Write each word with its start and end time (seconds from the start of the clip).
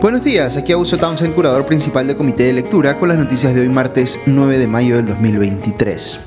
Buenos 0.00 0.24
días, 0.24 0.56
aquí 0.56 0.72
Augusto 0.72 0.96
Townsend, 0.96 1.34
curador 1.34 1.66
principal 1.66 2.06
del 2.06 2.16
Comité 2.16 2.44
de 2.44 2.54
Lectura, 2.54 2.98
con 2.98 3.10
las 3.10 3.18
noticias 3.18 3.54
de 3.54 3.60
hoy 3.60 3.68
martes 3.68 4.18
9 4.24 4.56
de 4.56 4.66
mayo 4.66 4.96
del 4.96 5.04
2023. 5.04 6.20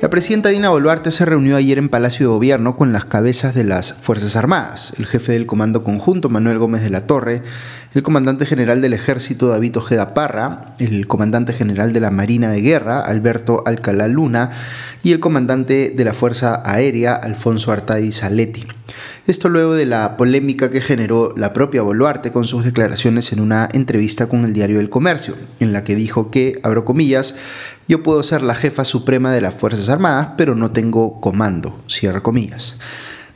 La 0.00 0.08
presidenta 0.08 0.48
Dina 0.48 0.70
Boluarte 0.70 1.10
se 1.10 1.26
reunió 1.26 1.56
ayer 1.56 1.76
en 1.76 1.90
Palacio 1.90 2.26
de 2.26 2.34
Gobierno 2.34 2.76
con 2.76 2.94
las 2.94 3.04
cabezas 3.04 3.54
de 3.54 3.64
las 3.64 3.92
Fuerzas 3.92 4.36
Armadas, 4.36 4.94
el 4.98 5.04
jefe 5.04 5.32
del 5.32 5.44
Comando 5.44 5.84
Conjunto 5.84 6.30
Manuel 6.30 6.58
Gómez 6.58 6.82
de 6.82 6.88
la 6.88 7.06
Torre, 7.06 7.42
el 7.94 8.02
comandante 8.02 8.44
general 8.44 8.80
del 8.82 8.92
Ejército 8.92 9.48
David 9.48 9.76
Ojeda 9.76 10.14
Parra, 10.14 10.74
el 10.80 11.06
comandante 11.06 11.52
general 11.52 11.92
de 11.92 12.00
la 12.00 12.10
Marina 12.10 12.50
de 12.50 12.60
Guerra 12.60 13.00
Alberto 13.00 13.62
Alcalá 13.66 14.08
Luna 14.08 14.50
y 15.04 15.12
el 15.12 15.20
comandante 15.20 15.92
de 15.96 16.04
la 16.04 16.12
Fuerza 16.12 16.62
Aérea 16.64 17.14
Alfonso 17.14 17.70
Artadi 17.70 18.10
Saletti. 18.10 18.66
Esto 19.28 19.48
luego 19.48 19.74
de 19.74 19.86
la 19.86 20.16
polémica 20.16 20.70
que 20.70 20.80
generó 20.80 21.34
la 21.36 21.52
propia 21.52 21.82
Boluarte 21.82 22.32
con 22.32 22.44
sus 22.44 22.64
declaraciones 22.64 23.32
en 23.32 23.40
una 23.40 23.68
entrevista 23.72 24.28
con 24.28 24.44
el 24.44 24.52
diario 24.52 24.80
El 24.80 24.90
Comercio, 24.90 25.36
en 25.60 25.72
la 25.72 25.84
que 25.84 25.94
dijo 25.94 26.32
que, 26.32 26.60
abro 26.64 26.84
comillas, 26.84 27.36
yo 27.86 28.02
puedo 28.02 28.22
ser 28.24 28.42
la 28.42 28.56
jefa 28.56 28.84
suprema 28.84 29.32
de 29.32 29.40
las 29.40 29.54
Fuerzas 29.54 29.88
Armadas, 29.88 30.30
pero 30.36 30.56
no 30.56 30.72
tengo 30.72 31.20
comando, 31.20 31.80
cierro 31.88 32.22
comillas. 32.22 32.78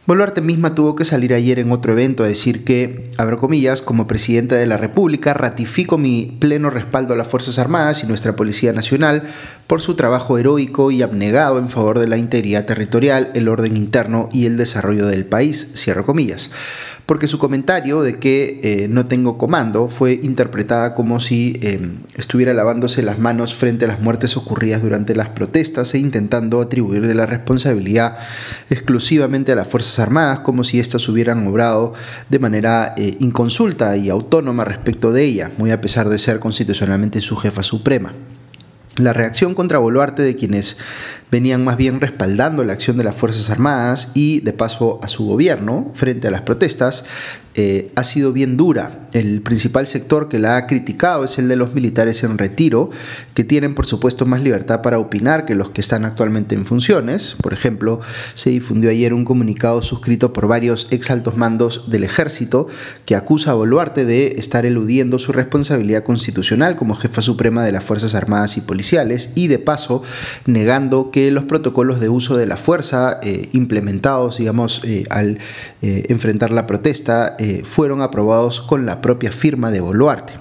Boluarte 0.08 0.40
misma 0.40 0.74
tuvo 0.74 0.96
que 0.96 1.04
salir 1.04 1.34
ayer 1.34 1.58
en 1.58 1.70
otro 1.70 1.92
evento 1.92 2.24
a 2.24 2.26
decir 2.26 2.64
que, 2.64 3.10
abro 3.18 3.36
comillas, 3.36 3.82
como 3.82 4.06
presidenta 4.06 4.54
de 4.54 4.64
la 4.64 4.78
República, 4.78 5.34
ratifico 5.34 5.98
mi 5.98 6.34
pleno 6.40 6.70
respaldo 6.70 7.12
a 7.12 7.16
las 7.18 7.28
Fuerzas 7.28 7.58
Armadas 7.58 8.02
y 8.02 8.06
nuestra 8.06 8.34
Policía 8.34 8.72
Nacional 8.72 9.24
por 9.68 9.80
su 9.80 9.94
trabajo 9.94 10.38
heroico 10.38 10.90
y 10.90 11.02
abnegado 11.02 11.58
en 11.58 11.68
favor 11.68 12.00
de 12.00 12.08
la 12.08 12.16
integridad 12.16 12.66
territorial, 12.66 13.30
el 13.34 13.46
orden 13.46 13.76
interno 13.76 14.28
y 14.32 14.46
el 14.46 14.56
desarrollo 14.56 15.06
del 15.06 15.24
país, 15.24 15.74
cierro 15.76 16.04
comillas 16.04 16.50
porque 17.08 17.26
su 17.26 17.38
comentario 17.38 18.02
de 18.02 18.18
que 18.18 18.60
eh, 18.62 18.86
no 18.86 19.06
tengo 19.06 19.38
comando 19.38 19.88
fue 19.88 20.20
interpretada 20.22 20.94
como 20.94 21.20
si 21.20 21.58
em, 21.62 22.00
estuviera 22.16 22.52
lavándose 22.52 23.02
las 23.02 23.18
manos 23.18 23.54
frente 23.54 23.86
a 23.86 23.88
las 23.88 24.00
muertes 24.02 24.36
ocurridas 24.36 24.82
durante 24.82 25.16
las 25.16 25.30
protestas 25.30 25.94
e 25.94 26.00
intentando 26.00 26.60
atribuirle 26.60 27.14
la 27.14 27.24
responsabilidad 27.24 28.18
exclusivamente 28.68 29.52
a 29.52 29.54
las 29.54 29.68
Fuerzas 29.68 29.98
Armadas, 30.00 30.40
como 30.40 30.64
si 30.64 30.80
éstas 30.80 31.08
hubieran 31.08 31.46
obrado 31.46 31.94
de 32.28 32.38
manera 32.40 32.92
eh, 32.98 33.16
inconsulta 33.20 33.96
y 33.96 34.10
autónoma 34.10 34.66
respecto 34.66 35.10
de 35.10 35.24
ella, 35.24 35.50
muy 35.56 35.70
a 35.70 35.80
pesar 35.80 36.10
de 36.10 36.18
ser 36.18 36.40
constitucionalmente 36.40 37.22
su 37.22 37.36
jefa 37.36 37.62
suprema. 37.62 38.12
La 38.98 39.12
reacción 39.12 39.54
contra 39.54 39.78
Boluarte 39.78 40.22
de 40.22 40.36
quienes 40.36 40.76
venían 41.30 41.62
más 41.64 41.76
bien 41.76 42.00
respaldando 42.00 42.64
la 42.64 42.72
acción 42.72 42.96
de 42.96 43.04
las 43.04 43.14
Fuerzas 43.14 43.50
Armadas 43.50 44.10
y 44.14 44.40
de 44.40 44.52
paso 44.52 44.98
a 45.02 45.08
su 45.08 45.26
gobierno 45.26 45.90
frente 45.94 46.28
a 46.28 46.30
las 46.30 46.42
protestas, 46.42 47.04
eh, 47.54 47.90
ha 47.96 48.04
sido 48.04 48.32
bien 48.32 48.56
dura. 48.56 49.08
El 49.12 49.42
principal 49.42 49.86
sector 49.86 50.28
que 50.28 50.38
la 50.38 50.56
ha 50.56 50.66
criticado 50.68 51.24
es 51.24 51.38
el 51.38 51.48
de 51.48 51.56
los 51.56 51.74
militares 51.74 52.22
en 52.22 52.38
retiro, 52.38 52.90
que 53.34 53.42
tienen 53.42 53.74
por 53.74 53.84
supuesto 53.84 54.26
más 54.26 54.42
libertad 54.42 54.80
para 54.80 54.98
opinar 54.98 55.44
que 55.44 55.56
los 55.56 55.70
que 55.70 55.80
están 55.80 56.04
actualmente 56.04 56.54
en 56.54 56.64
funciones. 56.64 57.34
Por 57.42 57.52
ejemplo, 57.52 58.00
se 58.34 58.50
difundió 58.50 58.90
ayer 58.90 59.12
un 59.12 59.24
comunicado 59.24 59.82
suscrito 59.82 60.32
por 60.32 60.46
varios 60.46 60.86
ex 60.92 61.10
altos 61.10 61.36
mandos 61.36 61.90
del 61.90 62.04
ejército 62.04 62.68
que 63.06 63.16
acusa 63.16 63.50
a 63.50 63.54
Boluarte 63.54 64.04
de 64.04 64.36
estar 64.38 64.64
eludiendo 64.64 65.18
su 65.18 65.32
responsabilidad 65.32 66.04
constitucional 66.04 66.76
como 66.76 66.94
jefa 66.94 67.22
suprema 67.22 67.64
de 67.64 67.72
las 67.72 67.82
Fuerzas 67.82 68.14
Armadas 68.14 68.56
y 68.56 68.60
Y 69.34 69.48
de 69.48 69.58
paso 69.58 70.02
negando 70.46 71.10
que 71.10 71.30
los 71.30 71.44
protocolos 71.44 72.00
de 72.00 72.08
uso 72.08 72.36
de 72.38 72.46
la 72.46 72.56
fuerza 72.56 73.20
eh, 73.22 73.48
implementados, 73.52 74.38
digamos, 74.38 74.80
eh, 74.84 75.04
al 75.10 75.38
eh, 75.82 76.06
enfrentar 76.08 76.50
la 76.50 76.66
protesta, 76.66 77.36
fueron 77.64 78.00
aprobados 78.00 78.60
con 78.60 78.86
la 78.86 79.00
propia 79.00 79.30
firma 79.30 79.70
de 79.70 79.80
Boluarte. 79.80 80.34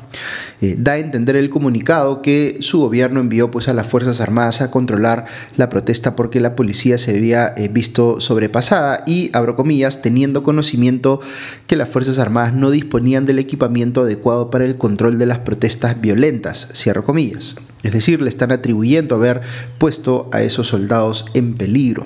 Da 0.78 0.94
a 0.94 0.98
entender 0.98 1.36
el 1.36 1.50
comunicado 1.50 2.22
que 2.22 2.58
su 2.62 2.80
gobierno 2.80 3.20
envió 3.20 3.52
pues, 3.52 3.68
a 3.68 3.74
las 3.74 3.86
Fuerzas 3.86 4.20
Armadas 4.22 4.62
a 4.62 4.72
controlar 4.72 5.26
la 5.56 5.70
protesta 5.70 6.16
porque 6.16 6.40
la 6.40 6.56
policía 6.56 6.98
se 6.98 7.16
había 7.16 7.54
visto 7.70 8.20
sobrepasada 8.20 9.04
y, 9.06 9.30
abro 9.34 9.56
comillas, 9.56 10.02
teniendo 10.02 10.42
conocimiento 10.42 11.22
que 11.68 11.76
las 11.76 11.90
Fuerzas 11.90 12.18
Armadas 12.18 12.54
no 12.54 12.72
disponían 12.72 13.26
del 13.26 13.40
equipamiento 13.40 14.02
adecuado 14.02 14.50
para 14.50 14.66
el 14.66 14.78
control 14.78 15.20
de 15.20 15.28
las 15.28 15.40
protestas 15.40 16.02
violentas, 16.02 16.70
cierro 16.74 17.04
comillas. 17.04 17.56
Es 17.88 17.94
decir, 17.94 18.22
le 18.22 18.28
están 18.28 18.52
atribuyendo 18.52 19.16
haber 19.16 19.42
puesto 19.78 20.30
a 20.34 20.42
esos 20.42 20.68
soldados 20.68 21.26
en 21.34 21.54
peligro. 21.54 22.04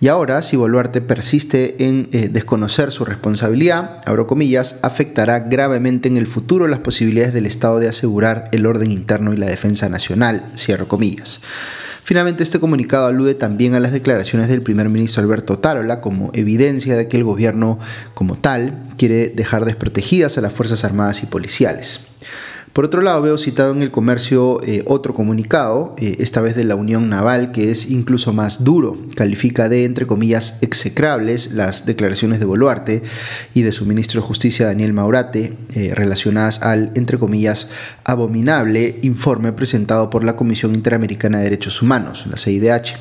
Y 0.00 0.06
ahora, 0.06 0.42
si 0.42 0.56
Boluarte 0.56 1.00
persiste 1.00 1.74
en 1.88 2.08
eh, 2.12 2.28
desconocer 2.32 2.92
su 2.92 3.04
responsabilidad, 3.04 4.00
abro 4.06 4.28
comillas, 4.28 4.78
afectará 4.82 5.40
gravemente 5.40 6.06
en 6.06 6.18
el 6.18 6.28
futuro 6.28 6.68
las 6.68 6.78
posibilidades 6.78 7.34
del 7.34 7.46
Estado 7.46 7.80
de 7.80 7.88
asegurar 7.88 8.48
el 8.52 8.64
orden 8.64 8.92
interno 8.92 9.34
y 9.34 9.36
la 9.36 9.46
defensa 9.46 9.88
nacional, 9.88 10.52
cierro 10.56 10.86
comillas. 10.86 11.40
Finalmente, 12.04 12.44
este 12.44 12.60
comunicado 12.60 13.08
alude 13.08 13.34
también 13.34 13.74
a 13.74 13.80
las 13.80 13.90
declaraciones 13.90 14.46
del 14.46 14.62
primer 14.62 14.88
ministro 14.88 15.20
Alberto 15.20 15.58
Tarola 15.58 16.00
como 16.00 16.30
evidencia 16.32 16.96
de 16.96 17.08
que 17.08 17.16
el 17.16 17.24
gobierno 17.24 17.80
como 18.14 18.36
tal 18.36 18.84
quiere 18.96 19.30
dejar 19.30 19.64
desprotegidas 19.64 20.38
a 20.38 20.42
las 20.42 20.52
Fuerzas 20.52 20.84
Armadas 20.84 21.24
y 21.24 21.26
Policiales. 21.26 22.06
Por 22.78 22.84
otro 22.84 23.02
lado, 23.02 23.20
veo 23.22 23.36
citado 23.38 23.72
en 23.72 23.82
el 23.82 23.90
comercio 23.90 24.60
eh, 24.62 24.84
otro 24.86 25.12
comunicado, 25.12 25.96
eh, 25.98 26.18
esta 26.20 26.40
vez 26.40 26.54
de 26.54 26.62
la 26.62 26.76
Unión 26.76 27.08
Naval, 27.08 27.50
que 27.50 27.72
es 27.72 27.90
incluso 27.90 28.32
más 28.32 28.62
duro. 28.62 28.96
Califica 29.16 29.68
de, 29.68 29.84
entre 29.84 30.06
comillas, 30.06 30.58
execrables 30.62 31.54
las 31.54 31.86
declaraciones 31.86 32.38
de 32.38 32.46
Boluarte 32.46 33.02
y 33.52 33.62
de 33.62 33.72
su 33.72 33.84
ministro 33.84 34.20
de 34.20 34.28
Justicia, 34.28 34.66
Daniel 34.66 34.92
Maurate, 34.92 35.56
eh, 35.74 35.92
relacionadas 35.92 36.62
al, 36.62 36.92
entre 36.94 37.18
comillas, 37.18 37.68
abominable 38.04 39.00
informe 39.02 39.52
presentado 39.52 40.08
por 40.08 40.22
la 40.22 40.36
Comisión 40.36 40.76
Interamericana 40.76 41.38
de 41.38 41.44
Derechos 41.44 41.82
Humanos, 41.82 42.26
la 42.30 42.36
CIDH. 42.36 42.94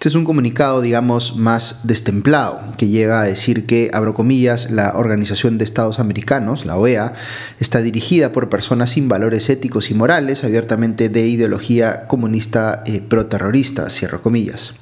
Este 0.00 0.08
es 0.08 0.14
un 0.14 0.24
comunicado, 0.24 0.80
digamos, 0.80 1.36
más 1.36 1.80
destemplado, 1.82 2.62
que 2.78 2.88
llega 2.88 3.20
a 3.20 3.24
decir 3.24 3.66
que, 3.66 3.90
abro 3.92 4.14
comillas, 4.14 4.70
la 4.70 4.94
Organización 4.96 5.58
de 5.58 5.64
Estados 5.64 5.98
Americanos, 5.98 6.64
la 6.64 6.78
OEA, 6.78 7.12
está 7.58 7.82
dirigida 7.82 8.32
por 8.32 8.48
personas 8.48 8.92
sin 8.92 9.10
valores 9.10 9.50
éticos 9.50 9.90
y 9.90 9.94
morales, 9.94 10.42
abiertamente 10.42 11.10
de 11.10 11.28
ideología 11.28 12.06
comunista 12.06 12.82
eh, 12.86 13.02
proterrorista, 13.06 13.90
cierro 13.90 14.22
comillas 14.22 14.72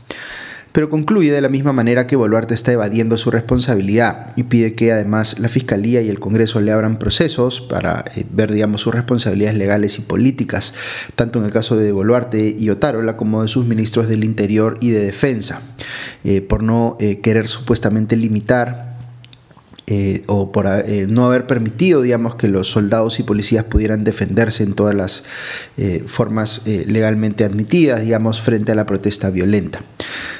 pero 0.72 0.90
concluye 0.90 1.32
de 1.32 1.40
la 1.40 1.48
misma 1.48 1.72
manera 1.72 2.06
que 2.06 2.16
Boluarte 2.16 2.54
está 2.54 2.72
evadiendo 2.72 3.16
su 3.16 3.30
responsabilidad 3.30 4.32
y 4.36 4.44
pide 4.44 4.74
que 4.74 4.92
además 4.92 5.38
la 5.38 5.48
Fiscalía 5.48 6.02
y 6.02 6.08
el 6.08 6.20
Congreso 6.20 6.60
le 6.60 6.72
abran 6.72 6.98
procesos 6.98 7.60
para 7.60 8.04
eh, 8.16 8.24
ver, 8.30 8.52
digamos, 8.52 8.82
sus 8.82 8.94
responsabilidades 8.94 9.56
legales 9.56 9.98
y 9.98 10.02
políticas, 10.02 10.74
tanto 11.14 11.38
en 11.38 11.46
el 11.46 11.50
caso 11.50 11.76
de 11.76 11.92
Boluarte 11.92 12.54
y 12.58 12.70
Otárola 12.70 13.16
como 13.16 13.42
de 13.42 13.48
sus 13.48 13.66
ministros 13.66 14.08
del 14.08 14.24
Interior 14.24 14.78
y 14.80 14.90
de 14.90 15.04
Defensa, 15.04 15.62
eh, 16.24 16.40
por 16.40 16.62
no 16.62 16.96
eh, 17.00 17.20
querer 17.20 17.48
supuestamente 17.48 18.16
limitar 18.16 18.87
o 20.26 20.52
por 20.52 20.66
no 21.08 21.26
haber 21.26 21.46
permitido, 21.46 22.02
digamos, 22.02 22.34
que 22.34 22.48
los 22.48 22.68
soldados 22.68 23.18
y 23.20 23.22
policías 23.22 23.64
pudieran 23.64 24.04
defenderse 24.04 24.62
en 24.62 24.74
todas 24.74 24.94
las 24.94 25.24
formas 26.06 26.62
legalmente 26.66 27.44
admitidas, 27.44 28.02
digamos, 28.02 28.40
frente 28.40 28.72
a 28.72 28.74
la 28.74 28.86
protesta 28.86 29.30
violenta. 29.30 29.80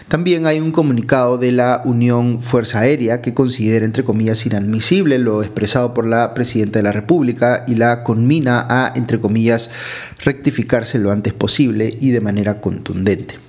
También 0.09 0.47
hay 0.47 0.60
un 0.60 0.72
comunicado 0.72 1.36
de 1.36 1.53
la 1.53 1.82
Unión 1.84 2.42
Fuerza 2.42 2.81
Aérea 2.81 3.20
que 3.20 3.34
considera, 3.34 3.84
entre 3.84 4.04
comillas, 4.04 4.47
inadmisible 4.47 5.19
lo 5.19 5.42
expresado 5.42 5.92
por 5.92 6.06
la 6.06 6.32
Presidenta 6.32 6.78
de 6.78 6.84
la 6.84 6.92
República 6.92 7.65
y 7.66 7.75
la 7.75 8.03
conmina 8.03 8.66
a, 8.69 8.92
entre 8.97 9.20
comillas, 9.20 9.70
rectificarse 10.25 10.98
lo 10.98 11.12
antes 11.12 11.34
posible 11.34 11.95
y 12.00 12.10
de 12.10 12.21
manera 12.21 12.60
contundente. 12.60 13.47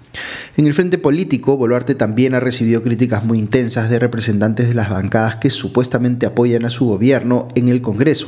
En 0.57 0.67
el 0.67 0.73
frente 0.73 0.97
político, 0.97 1.55
Boluarte 1.55 1.95
también 1.95 2.33
ha 2.33 2.39
recibido 2.39 2.81
críticas 2.81 3.23
muy 3.23 3.39
intensas 3.39 3.89
de 3.89 3.99
representantes 3.99 4.67
de 4.67 4.73
las 4.73 4.89
bancadas 4.89 5.37
que 5.37 5.49
supuestamente 5.49 6.25
apoyan 6.25 6.65
a 6.65 6.69
su 6.69 6.85
gobierno 6.85 7.47
en 7.55 7.69
el 7.69 7.81
Congreso. 7.81 8.27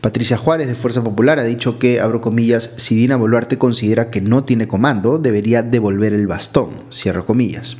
Patricia 0.00 0.36
Juárez 0.36 0.68
de 0.68 0.74
Fuerza 0.74 1.02
Popular 1.02 1.38
ha 1.38 1.44
dicho 1.44 1.78
que, 1.78 2.00
abro 2.00 2.20
comillas, 2.20 2.74
si 2.76 2.94
Dina 2.94 3.16
Boluarte 3.16 3.58
considera 3.58 4.10
que 4.10 4.20
no 4.20 4.44
tiene 4.44 4.68
comando, 4.68 5.18
debería 5.18 5.62
devolver 5.62 6.12
el 6.12 6.26
bastón, 6.26 6.70
cierro 6.90 7.26
comillas. 7.26 7.76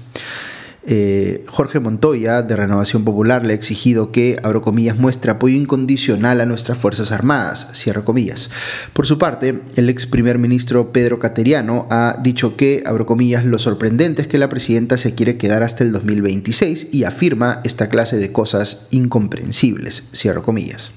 Eh, 0.90 1.44
Jorge 1.46 1.80
Montoya, 1.80 2.40
de 2.40 2.56
Renovación 2.56 3.04
Popular, 3.04 3.44
le 3.44 3.52
ha 3.52 3.56
exigido 3.56 4.10
que, 4.10 4.38
abro 4.42 4.62
comillas, 4.62 4.96
muestre 4.96 5.30
apoyo 5.30 5.54
incondicional 5.54 6.40
a 6.40 6.46
nuestras 6.46 6.78
Fuerzas 6.78 7.12
Armadas, 7.12 7.68
comillas. 8.06 8.48
Por 8.94 9.06
su 9.06 9.18
parte, 9.18 9.60
el 9.76 9.90
ex 9.90 10.06
primer 10.06 10.38
ministro 10.38 10.90
Pedro 10.90 11.18
Cateriano 11.18 11.86
ha 11.90 12.16
dicho 12.22 12.56
que, 12.56 12.82
abro 12.86 13.04
comillas, 13.04 13.44
lo 13.44 13.58
sorprendente 13.58 14.22
es 14.22 14.28
que 14.28 14.38
la 14.38 14.48
presidenta 14.48 14.96
se 14.96 15.14
quiere 15.14 15.36
quedar 15.36 15.62
hasta 15.62 15.84
el 15.84 15.92
2026 15.92 16.88
y 16.90 17.04
afirma 17.04 17.60
esta 17.64 17.90
clase 17.90 18.16
de 18.16 18.32
cosas 18.32 18.86
incomprensibles, 18.90 20.08
cierro 20.14 20.42
comillas. 20.42 20.92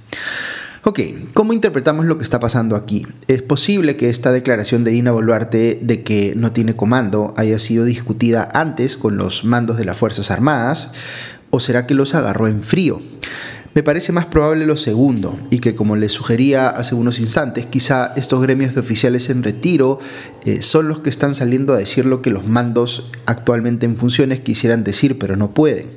Ok, 0.83 1.00
¿cómo 1.36 1.54
interpretamos 1.54 2.07
lo 2.07 2.18
que 2.18 2.24
está 2.24 2.39
pasando 2.39 2.75
aquí? 2.75 3.06
¿Es 3.28 3.44
posible 3.44 3.98
que 3.98 4.10
esta 4.10 4.31
declaración 4.31 4.83
de 4.83 4.89
Dina 4.89 5.12
Boluarte 5.12 5.78
de 5.80 6.01
que 6.01 6.33
no 6.36 6.54
tiene 6.54 6.75
comando 6.75 7.36
haya 7.38 7.60
sido 7.60 7.86
discutida 7.86 8.50
antes 8.51 8.98
con 8.98 9.16
los 9.16 9.45
mandos 9.45 9.78
de 9.78 9.86
las 9.86 9.95
Fuerzas 9.95 10.31
Armadas? 10.31 10.94
¿O 11.51 11.60
será 11.60 11.86
que 11.86 11.94
los 11.94 12.16
agarró 12.16 12.48
en 12.48 12.63
frío? 12.63 13.00
Me 13.75 13.83
parece 13.83 14.12
más 14.12 14.25
probable 14.25 14.66
lo 14.66 14.75
segundo, 14.75 15.39
y 15.51 15.60
que 15.60 15.75
como 15.75 15.95
les 15.95 16.13
sugería 16.13 16.69
hace 16.69 16.95
unos 16.95 17.19
instantes, 17.19 17.68
quizá 17.68 18.13
estos 18.16 18.42
gremios 18.42 18.74
de 18.74 18.80
oficiales 18.80 19.30
en 19.30 19.44
retiro 19.44 20.00
eh, 20.45 20.63
son 20.63 20.88
los 20.88 21.01
que 21.01 21.12
están 21.12 21.36
saliendo 21.36 21.74
a 21.74 21.78
decir 21.78 22.07
lo 22.07 22.24
que 22.24 22.31
los 22.31 22.48
mandos 22.48 23.12
actualmente 23.28 23.86
en 23.86 23.98
funciones 23.98 24.39
quisieran 24.39 24.83
decir, 24.83 25.19
pero 25.19 25.38
no 25.38 25.54
pueden. 25.54 25.89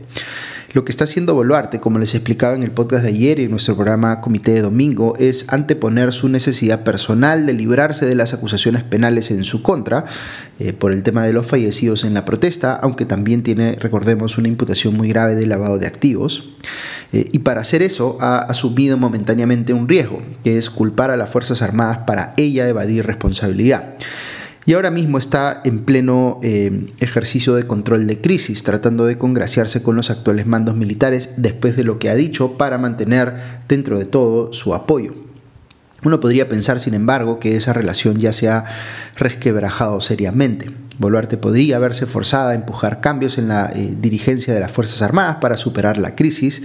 Lo 0.75 0.85
que 0.85 0.91
está 0.91 1.05
haciendo 1.05 1.37
Boluarte, 1.37 1.79
como 1.79 2.01
les 2.01 2.17
explicaba 2.17 2.57
en 2.57 2.65
el 2.65 2.73
podcast 2.73 3.05
de 3.05 3.11
ayer 3.11 3.39
y 3.39 3.45
en 3.45 3.53
nuestro 3.53 3.77
programa 3.77 4.21
Comité 4.21 4.55
de 4.55 4.63
Domingo, 4.63 5.15
es 5.21 5.47
anteponer 5.53 6.13
su 6.13 6.29
necesidad 6.29 6.83
personal 6.83 7.47
de 7.47 7.53
librarse 7.53 8.07
de 8.07 8.17
las 8.17 8.35
acusaciones 8.35 8.83
penales 8.83 9.31
en 9.31 9.45
su 9.45 9.63
contra 9.63 10.05
eh, 10.59 10.73
por 10.73 10.93
el 10.93 11.05
tema 11.05 11.25
de 11.25 11.33
los 11.33 11.47
fallecidos 11.47 12.03
en 12.03 12.13
la 12.13 12.25
protesta, 12.25 12.75
aunque 12.75 13.07
también 13.07 13.45
tiene, 13.45 13.77
recordemos, 13.77 14.37
una 14.37 14.49
imputación 14.49 14.97
muy 14.97 15.09
grave 15.09 15.37
de 15.37 15.47
lavado 15.47 15.79
de 15.79 15.87
activos. 15.87 16.57
Eh, 17.13 17.29
y 17.31 17.39
para 17.39 17.61
hacer 17.61 17.81
eso 17.81 18.17
ha 18.21 18.39
asumido 18.39 18.97
momentáneamente 18.99 19.73
un 19.73 19.87
riesgo, 19.87 20.23
que 20.43 20.59
es 20.59 20.71
culpar 20.71 21.13
a 21.13 21.17
las 21.17 21.31
Fuerzas 21.31 21.63
Armadas 21.63 21.99
para 22.05 22.35
ella 22.37 22.69
evadir 22.69 23.07
responsabilidad 23.07 23.95
y 24.67 24.73
ahora 24.73 24.91
mismo 24.91 25.19
está 25.19 25.61
en 25.65 25.85
pleno 25.85 26.41
eh, 26.43 26.93
ejercicio 27.01 27.55
de 27.55 27.67
control 27.67 28.07
de 28.07 28.21
crisis, 28.21 28.63
tratando 28.63 29.05
de 29.05 29.19
congraciarse 29.19 29.83
con 29.83 29.97
los 29.97 30.11
actuales 30.11 30.47
mandos 30.47 30.77
militares 30.77 31.35
después 31.37 31.77
de 31.77 31.85
lo 31.85 31.99
que 31.99 32.09
ha 32.09 32.15
dicho 32.15 32.57
para 32.57 32.79
mantener 32.79 33.35
dentro 33.69 33.99
de 33.99 34.07
todo 34.07 34.53
su 34.53 34.75
apoyo. 34.75 35.15
Uno 36.03 36.21
podría 36.21 36.49
pensar, 36.49 36.81
sin 36.81 36.95
embargo, 36.95 37.39
que 37.39 37.57
esa 37.57 37.73
relación 37.73 38.19
ya 38.19 38.33
se 38.33 38.49
ha 38.49 38.65
resquebrajado 39.17 40.01
seriamente. 40.01 40.71
Boluarte 40.99 41.37
podría 41.37 41.79
verse 41.79 42.07
forzada 42.07 42.51
a 42.51 42.55
empujar 42.55 43.01
cambios 43.01 43.39
en 43.39 43.49
la 43.49 43.71
eh, 43.75 43.95
dirigencia 44.01 44.55
de 44.55 44.61
las 44.61 44.73
Fuerzas 44.73 45.03
Armadas 45.03 45.37
para 45.41 45.57
superar 45.57 45.99
la 45.99 46.15
crisis, 46.15 46.63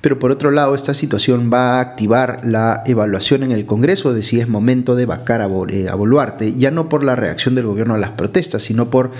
pero 0.00 0.18
por 0.18 0.30
otro 0.30 0.50
lado 0.50 0.74
esta 0.74 0.94
situación 0.94 1.50
va 1.52 1.76
a 1.76 1.80
activar 1.80 2.40
la 2.44 2.82
evaluación 2.86 3.42
en 3.42 3.52
el 3.52 3.66
Congreso 3.66 4.12
de 4.12 4.22
si 4.22 4.40
es 4.40 4.48
momento 4.48 4.94
de 4.94 5.06
vacar 5.06 5.40
a, 5.40 5.46
eh, 5.68 5.90
Boluarte, 5.96 6.54
ya 6.54 6.70
no 6.70 6.88
por 6.88 7.02
la 7.02 7.16
reacción 7.16 7.54
del 7.54 7.66
gobierno 7.66 7.94
a 7.94 7.98
las 7.98 8.10
protestas, 8.10 8.62
sino 8.62 8.90
por 8.90 9.10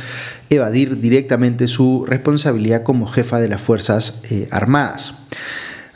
evadir 0.51 1.01
directamente 1.01 1.67
su 1.67 2.05
responsabilidad 2.07 2.83
como 2.83 3.07
jefa 3.07 3.41
de 3.41 3.49
las 3.49 3.61
Fuerzas 3.61 4.23
eh, 4.31 4.49
Armadas. 4.51 5.15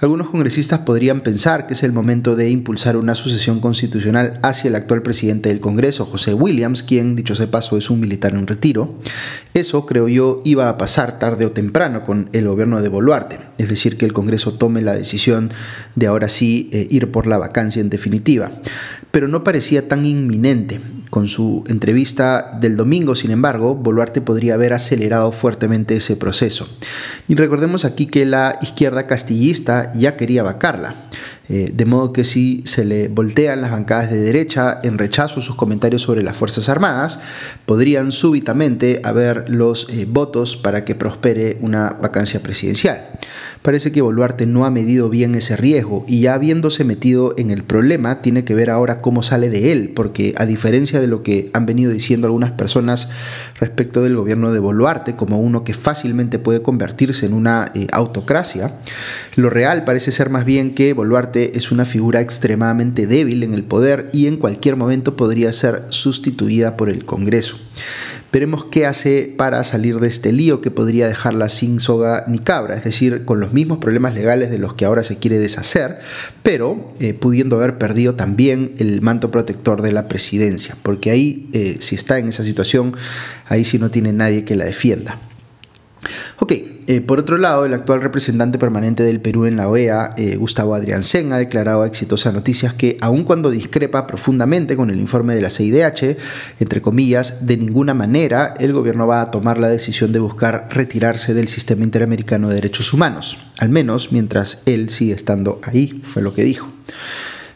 Algunos 0.00 0.31
congresistas 0.31 0.81
podrían 0.81 1.23
pensar 1.23 1.67
que 1.67 1.75
es 1.75 1.83
el 1.83 1.93
momento 1.93 2.37
de 2.37 2.50
impulsar 2.50 2.97
una 2.97 3.17
sucesión 3.17 3.59
constitucional 3.59 4.39
hacia 4.45 4.69
el 4.69 4.77
actual 4.77 5.03
presidente 5.03 5.49
del 5.49 5.59
Congreso, 5.59 6.06
José 6.06 6.35
Williams, 6.35 6.85
quien, 6.85 7.17
dicho 7.17 7.35
sea 7.35 7.50
paso, 7.50 7.77
es 7.77 7.91
un 7.91 7.99
militar 7.99 8.35
en 8.35 8.47
retiro. 8.47 9.00
Eso, 9.59 9.87
creo 9.87 10.07
yo, 10.07 10.41
iba 10.45 10.69
a 10.69 10.79
pasar 10.79 11.19
tarde 11.19 11.45
o 11.45 11.51
temprano 11.51 12.05
con 12.05 12.29
el 12.33 12.47
gobierno 12.47 12.81
de 12.81 12.89
Boluarte, 12.89 13.41
es 13.59 13.69
decir, 13.69 13.97
que 13.97 14.05
el 14.05 14.13
Congreso 14.13 14.55
tome 14.55 14.83
la 14.83 14.95
decisión 14.95 15.51
de 15.97 16.07
ahora 16.07 16.29
sí 16.29 16.71
eh, 16.73 16.87
ir 16.91 17.11
por 17.11 17.27
la 17.27 17.39
vacancia 17.39 17.81
en 17.81 17.91
definitiva. 17.91 18.53
Pero 19.11 19.27
no 19.27 19.43
parecía 19.43 19.89
tan 19.89 20.07
inminente. 20.07 20.81
Con 21.11 21.27
su 21.27 21.65
entrevista 21.69 22.59
del 22.61 22.77
domingo, 22.77 23.15
sin 23.15 23.31
embargo, 23.31 23.75
Boluarte 23.75 24.21
podría 24.21 24.55
haber 24.55 24.75
acelerado 24.75 25.33
fuertemente 25.33 25.97
ese 25.97 26.17
proceso. 26.17 26.69
Y 27.27 27.35
recordemos 27.35 27.85
aquí 27.85 28.07
que 28.07 28.27
la 28.27 28.59
izquierda 28.61 29.07
castillista 29.07 29.93
ya 29.95 30.17
quería 30.17 30.43
vacarla. 30.43 30.95
Eh, 31.49 31.71
de 31.73 31.85
modo 31.87 32.12
que 32.12 32.25
si 32.25 32.62
se 32.67 32.85
le 32.85 33.09
voltean 33.09 33.62
las 33.62 33.71
bancadas 33.71 34.11
de 34.11 34.21
derecha 34.21 34.81
en 34.83 34.99
rechazo 34.99 35.41
a 35.41 35.43
sus 35.43 35.56
comentarios 35.56 36.03
sobre 36.03 36.23
las 36.23 36.37
Fuerzas 36.37 36.69
Armadas, 36.69 37.21
podrían 37.65 38.12
súbitamente 38.12 39.00
haber 39.03 39.49
los 39.49 39.89
eh, 39.89 40.06
votos 40.06 40.56
para 40.56 40.85
que 40.85 40.95
prospere 40.95 41.56
una 41.62 41.91
vacancia 42.03 42.41
presidencial. 42.43 43.19
Parece 43.63 43.93
que 43.93 44.03
Boluarte 44.03 44.47
no 44.47 44.65
ha 44.65 44.71
medido 44.71 45.09
bien 45.11 45.35
ese 45.35 45.57
riesgo 45.57 46.05
y 46.07 46.21
ya 46.21 46.35
habiéndose 46.35 46.85
metido 46.85 47.35
en 47.37 47.51
el 47.51 47.65
problema, 47.65 48.23
tiene 48.23 48.45
que 48.45 48.55
ver 48.55 48.71
ahora 48.71 49.01
cómo 49.01 49.23
sale 49.23 49.51
de 49.51 49.73
él, 49.73 49.93
porque 49.95 50.35
a 50.37 50.47
diferencia 50.47 51.01
de 51.01 51.07
lo 51.07 51.23
que 51.23 51.51
han 51.53 51.67
venido 51.67 51.91
diciendo 51.91 52.27
algunas 52.27 52.53
personas 52.53 53.11
respecto 53.59 54.03
del 54.03 54.17
gobierno 54.17 54.53
de 54.53 54.61
Boluarte, 54.61 55.17
como 55.17 55.39
uno 55.39 55.65
que 55.65 55.75
fácilmente 55.75 56.39
puede 56.39 56.63
convertirse 56.63 57.27
en 57.27 57.35
una 57.35 57.73
eh, 57.75 57.89
autocracia, 57.93 58.73
lo 59.35 59.51
real 59.51 59.85
parece 59.85 60.13
ser 60.13 60.31
más 60.31 60.45
bien 60.45 60.75
que 60.75 60.93
Boluarte 60.93 61.57
es 61.59 61.73
una 61.73 61.85
figura 61.85 62.21
extremadamente 62.21 63.07
débil 63.07 63.43
en 63.43 63.55
el 63.55 63.65
poder 63.65 64.11
y 64.13 64.27
en 64.27 64.37
cualquier 64.37 64.77
momento 64.77 65.17
podría 65.17 65.53
ser 65.53 65.83
sustituida 65.89 66.77
por 66.77 66.89
el 66.91 67.05
Congreso. 67.05 67.57
Veremos 68.31 68.67
qué 68.67 68.85
hace 68.85 69.33
para 69.37 69.65
salir 69.65 70.01
de 70.01 70.09
este 70.09 70.33
lío 70.33 70.61
que 70.61 70.71
podría 70.71 71.09
dejarla 71.09 71.49
sin 71.49 71.81
soga 71.81 72.25
ni 72.29 72.39
cabra, 72.39 72.77
es 72.77 72.85
decir, 72.85 73.25
con 73.25 73.41
los 73.41 73.55
mismos 73.55 73.79
problemas 73.79 74.15
legales 74.15 74.51
de 74.51 74.59
los 74.59 74.75
que 74.75 74.85
ahora 74.85 75.03
se 75.03 75.17
quiere 75.17 75.39
deshacer, 75.39 75.99
pero 76.43 76.93
eh, 77.01 77.15
pudiendo 77.15 77.57
haber 77.57 77.79
perdido 77.79 78.17
también 78.17 78.75
el 78.79 79.01
manto 79.01 79.31
protector 79.31 79.81
de 79.81 79.93
la 79.93 80.09
presidencia, 80.09 80.77
porque 80.83 81.11
ahí, 81.11 81.49
eh, 81.55 81.79
si 81.81 81.95
está 81.95 82.19
en 82.19 82.29
esa 82.29 82.45
situación, 82.45 82.95
ahí 83.49 83.65
sí 83.65 83.79
no 83.79 83.91
tiene 83.91 84.13
nadie 84.13 84.45
que 84.45 84.57
la 84.57 84.67
defienda. 84.67 85.19
Ok, 86.39 86.53
eh, 86.90 87.02
por 87.02 87.20
otro 87.20 87.37
lado, 87.37 87.67
el 87.67 87.75
actual 87.75 88.00
representante 88.00 88.58
permanente 88.58 89.02
del 89.02 89.20
Perú 89.20 89.44
en 89.44 89.58
la 89.58 89.69
OEA, 89.69 90.14
eh, 90.17 90.37
Gustavo 90.37 90.75
Adrián 90.75 91.02
Sen, 91.02 91.35
ha 91.35 91.37
declarado 91.37 91.82
a 91.82 91.87
Exitosa 91.87 92.32
Noticias 92.32 92.73
que, 92.73 92.96
aun 93.02 93.25
cuando 93.25 93.50
discrepa 93.50 94.06
profundamente 94.06 94.75
con 94.75 94.88
el 94.88 94.99
informe 94.99 95.35
de 95.35 95.43
la 95.43 95.50
CIDH, 95.50 96.17
entre 96.61 96.81
comillas, 96.81 97.46
de 97.46 97.58
ninguna 97.58 97.93
manera 97.93 98.55
el 98.58 98.73
gobierno 98.73 99.06
va 99.06 99.20
a 99.20 99.31
tomar 99.31 99.58
la 99.58 99.69
decisión 99.69 100.12
de 100.12 100.19
buscar 100.19 100.69
retirarse 100.70 101.35
del 101.35 101.49
sistema 101.49 101.85
interamericano 101.85 102.49
de 102.49 102.55
derechos 102.55 102.94
humanos, 102.94 103.37
al 103.58 103.69
menos 103.69 104.11
mientras 104.11 104.62
él 104.64 104.88
sigue 104.88 105.12
estando 105.12 105.61
ahí, 105.64 106.00
fue 106.06 106.23
lo 106.23 106.32
que 106.32 106.43
dijo. 106.43 106.78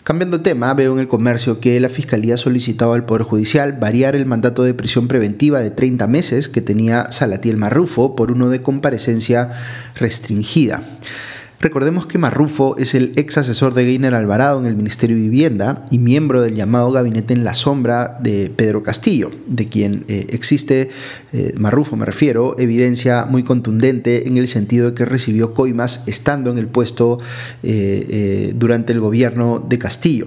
Cambiando 0.05 0.39
de 0.39 0.43
tema, 0.43 0.75
veo 0.75 0.95
en 0.95 0.99
el 0.99 1.07
comercio 1.07 1.61
que 1.61 1.79
la 1.79 1.89
Fiscalía 1.89 2.35
ha 2.35 2.37
solicitado 2.37 2.93
al 2.93 3.05
Poder 3.05 3.23
Judicial 3.23 3.75
variar 3.75 4.17
el 4.17 4.27
mandato 4.27 4.65
de 4.65 4.75
prisión 4.75 5.07
preventiva 5.07 5.61
de 5.61 5.71
30 5.71 6.09
meses 6.09 6.49
que 6.49 6.61
tenía 6.61 7.13
Salatiel 7.13 7.57
Marrufo 7.57 8.17
por 8.17 8.33
uno 8.33 8.51
de 8.51 8.63
comparecencia 8.63 9.53
restringida. 9.95 10.83
Recordemos 11.63 12.07
que 12.07 12.19
Marrufo 12.19 12.77
es 12.77 12.93
el 12.97 13.13
ex 13.15 13.39
asesor 13.39 13.73
de 13.73 13.85
Gainer 13.85 14.17
Alvarado 14.17 14.59
en 14.59 14.67
el 14.67 14.75
Ministerio 14.75 15.15
de 15.15 15.23
Vivienda 15.23 15.87
y 15.93 15.99
miembro 15.99 16.43
del 16.43 16.57
llamado 16.57 16.91
Gabinete 16.91 17.35
en 17.35 17.45
la 17.45 17.55
Sombra 17.55 18.19
de 18.21 18.51
Pedro 18.51 18.83
Castillo, 18.83 19.31
de 19.47 19.69
quien 19.69 20.05
eh, 20.09 20.27
existe, 20.31 20.91
eh, 21.33 21.55
Marrufo 21.57 21.95
me 21.95 22.05
refiero, 22.05 22.57
evidencia 22.59 23.27
muy 23.27 23.45
contundente 23.45 24.27
en 24.27 24.39
el 24.39 24.49
sentido 24.49 24.91
de 24.91 24.95
que 24.95 25.05
recibió 25.05 25.55
coimas 25.55 26.03
estando 26.09 26.51
en 26.51 26.59
el 26.59 26.67
puesto 26.67 27.21
eh, 27.63 28.53
durante 28.57 28.93
el 28.93 28.99
gobierno 28.99 29.65
de 29.65 29.79
Castillo. 29.79 30.27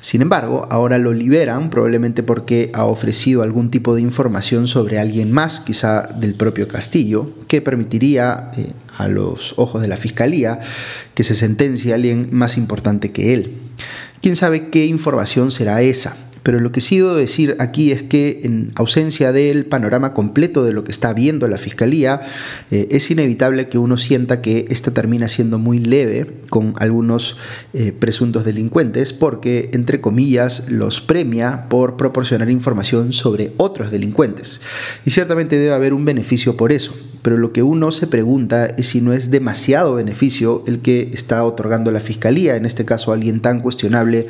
Sin 0.00 0.22
embargo, 0.22 0.66
ahora 0.70 0.96
lo 0.96 1.12
liberan 1.12 1.68
probablemente 1.68 2.22
porque 2.22 2.70
ha 2.72 2.86
ofrecido 2.86 3.42
algún 3.42 3.70
tipo 3.70 3.94
de 3.94 4.00
información 4.00 4.66
sobre 4.66 4.98
alguien 4.98 5.30
más, 5.30 5.60
quizá 5.60 6.08
del 6.18 6.36
propio 6.36 6.66
Castillo, 6.68 7.32
que 7.48 7.60
permitiría 7.60 8.50
a 9.00 9.08
los 9.08 9.54
ojos 9.56 9.82
de 9.82 9.88
la 9.88 9.96
Fiscalía 9.96 10.60
que 11.14 11.24
se 11.24 11.34
sentencie 11.34 11.92
a 11.92 11.96
alguien 11.96 12.28
más 12.32 12.56
importante 12.56 13.12
que 13.12 13.34
él. 13.34 13.54
¿Quién 14.22 14.36
sabe 14.36 14.68
qué 14.68 14.86
información 14.86 15.50
será 15.50 15.82
esa? 15.82 16.16
Pero 16.50 16.58
lo 16.58 16.72
que 16.72 16.80
sí 16.80 16.96
debo 16.96 17.14
decir 17.14 17.54
aquí 17.60 17.92
es 17.92 18.02
que 18.02 18.40
en 18.42 18.72
ausencia 18.74 19.30
del 19.30 19.66
panorama 19.66 20.12
completo 20.14 20.64
de 20.64 20.72
lo 20.72 20.82
que 20.82 20.90
está 20.90 21.12
viendo 21.12 21.46
la 21.46 21.58
Fiscalía, 21.58 22.22
eh, 22.72 22.88
es 22.90 23.08
inevitable 23.12 23.68
que 23.68 23.78
uno 23.78 23.96
sienta 23.96 24.42
que 24.42 24.66
esta 24.68 24.90
termina 24.90 25.28
siendo 25.28 25.60
muy 25.60 25.78
leve 25.78 26.26
con 26.48 26.74
algunos 26.78 27.36
eh, 27.72 27.92
presuntos 27.96 28.44
delincuentes 28.44 29.12
porque, 29.12 29.70
entre 29.74 30.00
comillas, 30.00 30.68
los 30.68 31.00
premia 31.00 31.68
por 31.68 31.96
proporcionar 31.96 32.50
información 32.50 33.12
sobre 33.12 33.52
otros 33.56 33.92
delincuentes. 33.92 34.60
Y 35.06 35.10
ciertamente 35.10 35.56
debe 35.56 35.72
haber 35.72 35.94
un 35.94 36.04
beneficio 36.04 36.56
por 36.56 36.72
eso. 36.72 36.96
Pero 37.22 37.36
lo 37.36 37.52
que 37.52 37.62
uno 37.62 37.92
se 37.92 38.08
pregunta 38.08 38.66
es 38.66 38.88
si 38.88 39.00
no 39.00 39.12
es 39.12 39.30
demasiado 39.30 39.94
beneficio 39.94 40.64
el 40.66 40.80
que 40.80 41.10
está 41.12 41.44
otorgando 41.44 41.92
la 41.92 42.00
Fiscalía, 42.00 42.56
en 42.56 42.66
este 42.66 42.84
caso 42.84 43.12
alguien 43.12 43.38
tan 43.38 43.60
cuestionable 43.60 44.26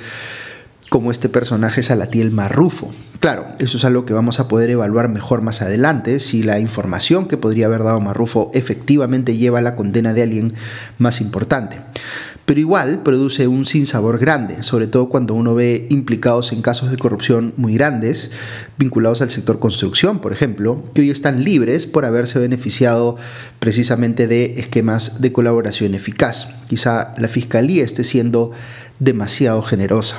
como 0.90 1.12
este 1.12 1.28
personaje 1.28 1.84
Salatiel 1.84 2.32
Marrufo. 2.32 2.92
Claro, 3.20 3.46
eso 3.60 3.76
es 3.76 3.84
algo 3.84 4.04
que 4.04 4.12
vamos 4.12 4.40
a 4.40 4.48
poder 4.48 4.70
evaluar 4.70 5.08
mejor 5.08 5.40
más 5.40 5.62
adelante, 5.62 6.18
si 6.18 6.42
la 6.42 6.58
información 6.58 7.28
que 7.28 7.36
podría 7.36 7.66
haber 7.66 7.84
dado 7.84 8.00
Marrufo 8.00 8.50
efectivamente 8.54 9.36
lleva 9.36 9.60
a 9.60 9.62
la 9.62 9.76
condena 9.76 10.12
de 10.12 10.22
alguien 10.22 10.52
más 10.98 11.20
importante. 11.20 11.78
Pero 12.44 12.58
igual 12.58 13.04
produce 13.04 13.46
un 13.46 13.66
sinsabor 13.66 14.18
grande, 14.18 14.64
sobre 14.64 14.88
todo 14.88 15.08
cuando 15.08 15.34
uno 15.34 15.54
ve 15.54 15.86
implicados 15.90 16.50
en 16.50 16.60
casos 16.60 16.90
de 16.90 16.96
corrupción 16.96 17.54
muy 17.56 17.74
grandes, 17.74 18.32
vinculados 18.76 19.22
al 19.22 19.30
sector 19.30 19.60
construcción, 19.60 20.18
por 20.20 20.32
ejemplo, 20.32 20.82
que 20.92 21.02
hoy 21.02 21.10
están 21.10 21.44
libres 21.44 21.86
por 21.86 22.04
haberse 22.04 22.40
beneficiado 22.40 23.16
precisamente 23.60 24.26
de 24.26 24.54
esquemas 24.58 25.20
de 25.20 25.32
colaboración 25.32 25.94
eficaz. 25.94 26.48
Quizá 26.68 27.14
la 27.16 27.28
Fiscalía 27.28 27.84
esté 27.84 28.02
siendo 28.02 28.50
demasiado 28.98 29.62
generosa. 29.62 30.16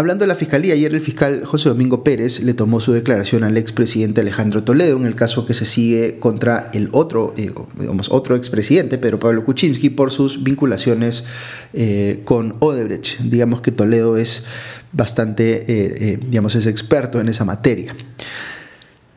Hablando 0.00 0.22
de 0.22 0.28
la 0.28 0.34
fiscalía, 0.34 0.72
ayer 0.72 0.94
el 0.94 1.00
fiscal 1.02 1.44
José 1.44 1.68
Domingo 1.68 2.02
Pérez 2.02 2.40
le 2.40 2.54
tomó 2.54 2.80
su 2.80 2.94
declaración 2.94 3.44
al 3.44 3.58
expresidente 3.58 4.22
Alejandro 4.22 4.64
Toledo 4.64 4.96
en 4.96 5.04
el 5.04 5.14
caso 5.14 5.44
que 5.44 5.52
se 5.52 5.66
sigue 5.66 6.18
contra 6.18 6.70
el 6.72 6.88
otro, 6.92 7.34
eh, 7.36 7.52
digamos, 7.78 8.10
otro 8.10 8.34
expresidente, 8.34 8.96
Pedro 8.96 9.18
Pablo 9.20 9.44
Kuczynski, 9.44 9.90
por 9.90 10.10
sus 10.10 10.42
vinculaciones 10.42 11.24
eh, 11.74 12.22
con 12.24 12.56
Odebrecht. 12.60 13.20
Digamos 13.20 13.60
que 13.60 13.72
Toledo 13.72 14.16
es 14.16 14.46
bastante, 14.92 15.66
eh, 15.68 16.18
digamos, 16.30 16.54
es 16.54 16.64
experto 16.64 17.20
en 17.20 17.28
esa 17.28 17.44
materia. 17.44 17.94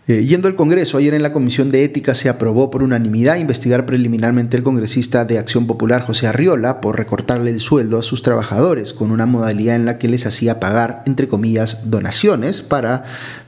Eh, 0.05 0.25
yendo 0.25 0.49
al 0.49 0.55
Congreso, 0.55 0.97
ayer 0.97 1.13
en 1.13 1.23
la 1.23 1.31
Comisión 1.31 1.69
de 1.71 1.85
Ética 1.85 2.13
se 2.13 2.27
aprobó 2.27 2.69
por 2.69 2.83
unanimidad 2.83 3.37
investigar 3.37 3.85
preliminarmente 3.85 4.57
el 4.57 4.63
congresista 4.63 5.23
de 5.23 5.37
Acción 5.37 5.65
Popular 5.65 6.01
José 6.01 6.27
Arriola 6.27 6.81
por 6.81 6.97
recortarle 6.97 7.51
el 7.51 7.61
sueldo 7.61 7.97
a 7.97 8.03
sus 8.03 8.21
trabajadores 8.21 8.91
con 8.91 9.11
una 9.11 9.25
modalidad 9.25 9.77
en 9.77 9.85
la 9.85 9.97
que 9.99 10.09
les 10.09 10.25
hacía 10.25 10.59
pagar, 10.59 11.03
entre 11.05 11.29
comillas, 11.29 11.89
donaciones 11.89 12.63
para 12.63 13.05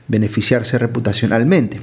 beneficiarse 0.08 0.78
reputacionalmente. 0.78 1.82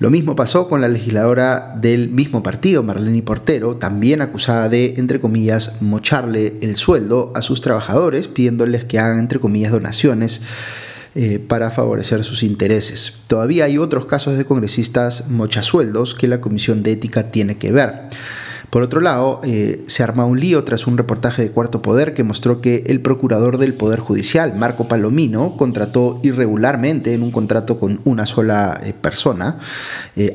Lo 0.00 0.10
mismo 0.10 0.34
pasó 0.34 0.68
con 0.68 0.80
la 0.80 0.88
legisladora 0.88 1.76
del 1.80 2.08
mismo 2.08 2.42
partido, 2.42 2.82
Marlene 2.82 3.22
Portero, 3.22 3.76
también 3.76 4.22
acusada 4.22 4.68
de, 4.68 4.94
entre 4.96 5.20
comillas, 5.20 5.80
mocharle 5.82 6.54
el 6.62 6.74
sueldo 6.74 7.32
a 7.36 7.42
sus 7.42 7.60
trabajadores, 7.60 8.26
pidiéndoles 8.26 8.84
que 8.84 8.98
hagan, 8.98 9.20
entre 9.20 9.38
comillas, 9.38 9.70
donaciones 9.70 10.40
eh, 11.16 11.40
para 11.40 11.70
favorecer 11.70 12.22
sus 12.22 12.44
intereses. 12.44 13.22
Todavía 13.26 13.64
hay 13.64 13.78
otros 13.78 14.06
casos 14.06 14.36
de 14.38 14.44
congresistas 14.44 15.28
mochasueldos 15.28 16.14
que 16.14 16.28
la 16.28 16.40
Comisión 16.40 16.84
de 16.84 16.92
Ética 16.92 17.32
tiene 17.32 17.56
que 17.56 17.72
ver. 17.72 18.10
Por 18.70 18.82
otro 18.82 19.00
lado, 19.00 19.40
eh, 19.42 19.82
se 19.88 20.04
arma 20.04 20.24
un 20.24 20.38
lío 20.38 20.62
tras 20.62 20.86
un 20.86 20.96
reportaje 20.96 21.42
de 21.42 21.50
Cuarto 21.50 21.82
Poder 21.82 22.14
que 22.14 22.22
mostró 22.22 22.60
que 22.60 22.84
el 22.86 23.00
procurador 23.00 23.58
del 23.58 23.74
Poder 23.74 23.98
Judicial, 23.98 24.54
Marco 24.56 24.86
Palomino, 24.86 25.56
contrató 25.56 26.20
irregularmente 26.22 27.12
en 27.12 27.24
un 27.24 27.32
contrato 27.32 27.80
con 27.80 28.00
una 28.04 28.26
sola 28.26 28.80
eh, 28.84 28.92
persona 28.92 29.58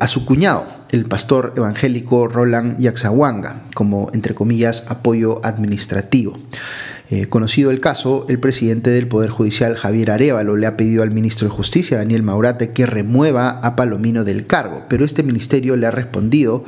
a 0.02 0.08
su 0.08 0.26
cuñado, 0.26 0.66
el 0.90 1.06
pastor 1.06 1.54
evangélico 1.56 2.28
Roland 2.28 2.80
Yaxahuanga, 2.82 3.62
como, 3.74 4.10
entre 4.14 4.36
comillas, 4.36 4.92
apoyo 4.92 5.40
administrativo. 5.46 6.38
Eh, 7.12 7.28
conocido 7.28 7.70
el 7.70 7.80
caso, 7.80 8.26
el 8.30 8.40
presidente 8.40 8.90
del 8.90 9.08
Poder 9.08 9.30
Judicial, 9.30 9.76
Javier 9.76 10.10
Arevalo, 10.10 10.58
le 10.58 10.66
ha 10.66 10.76
pedido 10.76 11.04
al 11.04 11.12
ministro 11.12 11.48
de 11.48 11.54
Justicia, 11.54 11.98
Daniel 11.98 12.24
Maurate, 12.24 12.72
que 12.72 12.88
remueva 12.88 13.60
a 13.60 13.76
Palomino 13.76 14.24
del 14.24 14.48
cargo, 14.48 14.84
pero 14.90 15.06
este 15.06 15.22
ministerio 15.22 15.76
le 15.76 15.86
ha 15.86 15.92
respondido 15.92 16.64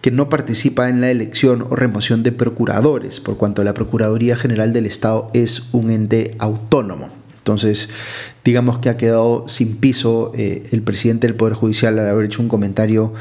que 0.00 0.12
no 0.12 0.28
participa 0.28 0.88
en 0.88 1.00
la 1.00 1.10
elección 1.10 1.66
o 1.68 1.74
remoción 1.74 2.22
de 2.22 2.30
procuradores, 2.30 3.18
por 3.18 3.36
cuanto 3.36 3.64
la 3.64 3.74
Procuraduría 3.74 4.36
General 4.36 4.72
del 4.72 4.86
Estado 4.86 5.30
es 5.34 5.70
un 5.72 5.90
ente 5.90 6.36
autónomo. 6.38 7.08
Entonces, 7.38 7.88
digamos 8.44 8.78
que 8.78 8.88
ha 8.88 8.96
quedado 8.96 9.48
sin 9.48 9.78
piso 9.78 10.30
eh, 10.36 10.62
el 10.70 10.82
presidente 10.82 11.26
del 11.26 11.34
Poder 11.34 11.54
Judicial 11.54 11.98
al 11.98 12.08
haber 12.08 12.26
hecho 12.26 12.40
un 12.40 12.48
comentario 12.48 13.14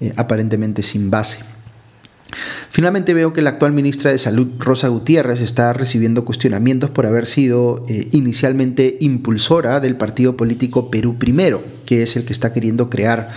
eh, 0.00 0.14
aparentemente 0.16 0.82
sin 0.82 1.10
base. 1.10 1.38
Finalmente 2.70 3.14
veo 3.14 3.32
que 3.32 3.42
la 3.42 3.50
actual 3.50 3.72
ministra 3.72 4.10
de 4.10 4.18
Salud, 4.18 4.48
Rosa 4.58 4.88
Gutiérrez, 4.88 5.40
está 5.40 5.72
recibiendo 5.72 6.24
cuestionamientos 6.24 6.90
por 6.90 7.06
haber 7.06 7.26
sido 7.26 7.84
eh, 7.88 8.08
inicialmente 8.12 8.96
impulsora 9.00 9.80
del 9.80 9.96
partido 9.96 10.36
político 10.36 10.90
Perú 10.90 11.16
Primero, 11.18 11.62
que 11.86 12.02
es 12.02 12.16
el 12.16 12.24
que 12.24 12.32
está 12.32 12.52
queriendo 12.52 12.88
crear 12.90 13.30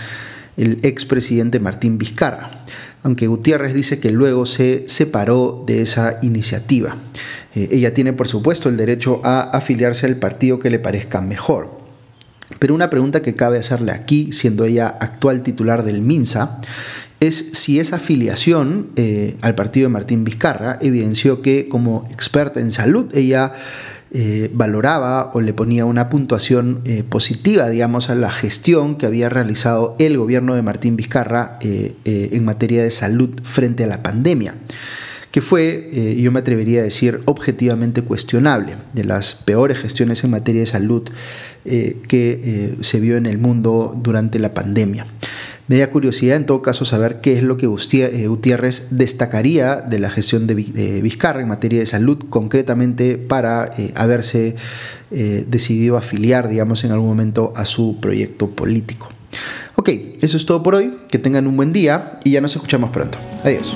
el 0.56 0.78
expresidente 0.82 1.58
Martín 1.58 1.98
Vizcarra, 1.98 2.64
aunque 3.02 3.26
Gutiérrez 3.26 3.74
dice 3.74 3.98
que 3.98 4.12
luego 4.12 4.46
se 4.46 4.84
separó 4.86 5.64
de 5.66 5.82
esa 5.82 6.18
iniciativa. 6.22 6.96
Eh, 7.54 7.68
ella 7.72 7.92
tiene, 7.92 8.12
por 8.12 8.28
supuesto, 8.28 8.68
el 8.68 8.76
derecho 8.76 9.20
a 9.24 9.40
afiliarse 9.40 10.06
al 10.06 10.16
partido 10.16 10.58
que 10.58 10.70
le 10.70 10.78
parezca 10.78 11.20
mejor. 11.20 11.82
Pero 12.58 12.74
una 12.74 12.90
pregunta 12.90 13.22
que 13.22 13.34
cabe 13.34 13.58
hacerle 13.58 13.92
aquí, 13.92 14.32
siendo 14.32 14.64
ella 14.64 14.86
actual 14.86 15.42
titular 15.42 15.82
del 15.82 16.00
MINSA, 16.00 16.60
es 17.26 17.50
si 17.52 17.80
esa 17.80 17.96
afiliación 17.96 18.88
eh, 18.96 19.36
al 19.40 19.54
partido 19.54 19.86
de 19.86 19.92
Martín 19.92 20.24
Vizcarra 20.24 20.78
evidenció 20.80 21.42
que 21.42 21.68
como 21.68 22.06
experta 22.10 22.60
en 22.60 22.72
salud 22.72 23.06
ella 23.14 23.52
eh, 24.12 24.50
valoraba 24.52 25.32
o 25.34 25.40
le 25.40 25.52
ponía 25.52 25.84
una 25.86 26.08
puntuación 26.08 26.82
eh, 26.84 27.02
positiva, 27.02 27.68
digamos, 27.68 28.10
a 28.10 28.14
la 28.14 28.30
gestión 28.30 28.96
que 28.96 29.06
había 29.06 29.28
realizado 29.28 29.96
el 29.98 30.16
gobierno 30.16 30.54
de 30.54 30.62
Martín 30.62 30.96
Vizcarra 30.96 31.58
en 31.60 32.44
materia 32.44 32.82
de 32.82 32.90
salud 32.90 33.30
frente 33.42 33.84
a 33.84 33.86
la 33.86 34.02
pandemia 34.02 34.54
que 35.32 35.40
fue, 35.40 36.14
yo 36.16 36.30
me 36.30 36.38
atrevería 36.38 36.78
a 36.78 36.84
decir, 36.84 37.20
objetivamente 37.24 38.02
cuestionable, 38.02 38.76
de 38.92 39.02
las 39.02 39.34
peores 39.34 39.78
gestiones 39.78 40.22
en 40.22 40.30
materia 40.30 40.60
de 40.60 40.66
salud 40.68 41.10
que 41.64 42.76
se 42.80 43.00
vio 43.00 43.16
en 43.16 43.26
el 43.26 43.38
mundo 43.38 43.98
durante 44.00 44.38
la 44.38 44.54
pandemia. 44.54 45.06
Me 45.66 45.78
da 45.78 45.90
curiosidad 45.90 46.36
en 46.36 46.44
todo 46.44 46.60
caso 46.60 46.84
saber 46.84 47.20
qué 47.22 47.38
es 47.38 47.42
lo 47.42 47.56
que 47.56 47.66
eh, 47.66 48.26
Gutiérrez 48.26 48.88
destacaría 48.90 49.76
de 49.76 49.98
la 49.98 50.10
gestión 50.10 50.46
de 50.46 50.54
Vizcarra 50.54 51.40
en 51.40 51.48
materia 51.48 51.80
de 51.80 51.86
salud, 51.86 52.18
concretamente 52.28 53.16
para 53.16 53.70
eh, 53.78 53.92
haberse 53.94 54.56
eh, 55.10 55.46
decidido 55.48 55.96
afiliar, 55.96 56.48
digamos, 56.48 56.84
en 56.84 56.92
algún 56.92 57.08
momento 57.08 57.54
a 57.56 57.64
su 57.64 57.98
proyecto 57.98 58.50
político. 58.50 59.08
Ok, 59.76 59.88
eso 60.20 60.36
es 60.36 60.44
todo 60.44 60.62
por 60.62 60.74
hoy. 60.74 60.98
Que 61.08 61.18
tengan 61.18 61.46
un 61.46 61.56
buen 61.56 61.72
día 61.72 62.20
y 62.24 62.32
ya 62.32 62.40
nos 62.42 62.54
escuchamos 62.54 62.90
pronto. 62.90 63.18
Adiós. 63.42 63.74